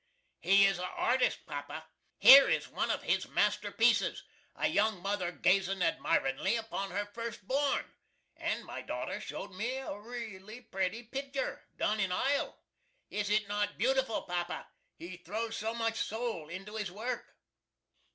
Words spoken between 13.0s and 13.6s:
"Is it